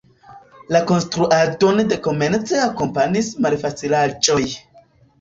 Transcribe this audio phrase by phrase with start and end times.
[0.75, 4.45] La konstruadon de komence akompanis malfacilaĵoj.